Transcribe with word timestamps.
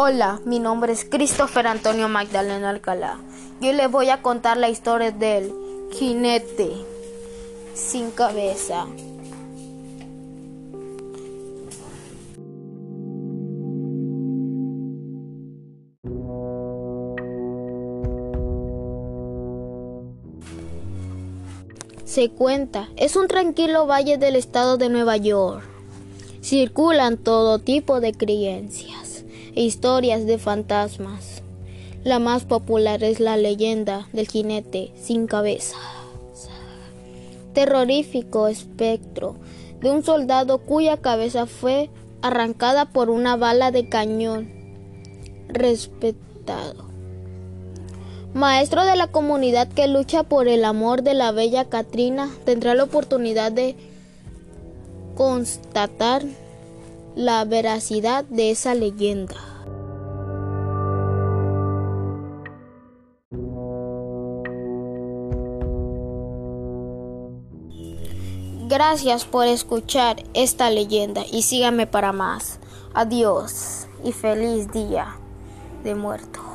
Hola, 0.00 0.40
mi 0.44 0.60
nombre 0.60 0.92
es 0.92 1.04
Christopher 1.04 1.66
Antonio 1.66 2.08
Magdalena 2.08 2.70
Alcalá. 2.70 3.18
Yo 3.60 3.72
les 3.72 3.90
voy 3.90 4.10
a 4.10 4.22
contar 4.22 4.56
la 4.56 4.68
historia 4.68 5.10
del 5.10 5.52
jinete 5.90 6.70
sin 7.74 8.12
cabeza. 8.12 8.86
Se 22.04 22.30
cuenta, 22.30 22.88
es 22.94 23.16
un 23.16 23.26
tranquilo 23.26 23.88
valle 23.88 24.16
del 24.16 24.36
estado 24.36 24.76
de 24.76 24.90
Nueva 24.90 25.16
York. 25.16 25.64
Circulan 26.40 27.16
todo 27.16 27.58
tipo 27.58 28.00
de 28.00 28.12
creencias 28.12 29.17
historias 29.64 30.26
de 30.26 30.38
fantasmas. 30.38 31.42
La 32.04 32.18
más 32.18 32.44
popular 32.44 33.02
es 33.02 33.20
la 33.20 33.36
leyenda 33.36 34.08
del 34.12 34.28
jinete 34.28 34.92
sin 35.00 35.26
cabeza. 35.26 35.76
Terrorífico 37.54 38.46
espectro 38.48 39.34
de 39.80 39.90
un 39.90 40.04
soldado 40.04 40.58
cuya 40.58 40.96
cabeza 40.96 41.46
fue 41.46 41.90
arrancada 42.22 42.86
por 42.86 43.10
una 43.10 43.36
bala 43.36 43.70
de 43.70 43.88
cañón. 43.88 44.48
Respetado. 45.48 46.86
Maestro 48.34 48.84
de 48.84 48.94
la 48.94 49.08
comunidad 49.08 49.68
que 49.68 49.88
lucha 49.88 50.22
por 50.22 50.46
el 50.46 50.64
amor 50.64 51.02
de 51.02 51.14
la 51.14 51.32
bella 51.32 51.68
Katrina 51.68 52.30
tendrá 52.44 52.74
la 52.74 52.84
oportunidad 52.84 53.50
de 53.50 53.74
constatar 55.16 56.22
la 57.16 57.44
veracidad 57.44 58.24
de 58.26 58.52
esa 58.52 58.74
leyenda. 58.74 59.47
Gracias 68.68 69.24
por 69.24 69.46
escuchar 69.46 70.22
esta 70.34 70.68
leyenda 70.68 71.22
y 71.32 71.40
síganme 71.40 71.86
para 71.86 72.12
más. 72.12 72.58
Adiós 72.92 73.86
y 74.04 74.12
feliz 74.12 74.70
día 74.70 75.16
de 75.84 75.94
muerto. 75.94 76.47